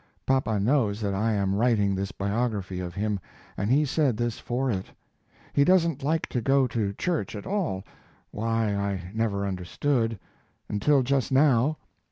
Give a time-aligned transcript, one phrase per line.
[0.25, 3.19] (Papa knows that I am writing this biography of him,
[3.55, 4.87] and he said this for it.)
[5.53, 7.83] He doesn't like to go to church at all,
[8.31, 10.17] why I never understood,
[10.67, 11.77] until just now.